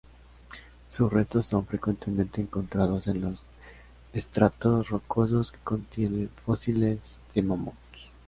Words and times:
Sus 0.89 1.13
restos 1.13 1.45
son 1.45 1.67
frecuentemente 1.67 2.41
encontrados 2.41 3.05
en 3.05 3.21
los 3.21 3.35
estratos 4.13 4.89
rocosos 4.89 5.51
que 5.51 5.59
contienen 5.59 6.29
fósiles 6.43 7.19
de 7.35 7.43
mamuts. 7.43 7.77